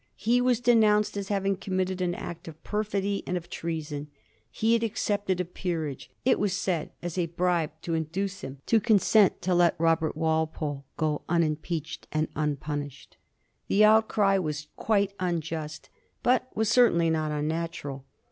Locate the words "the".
13.67-13.85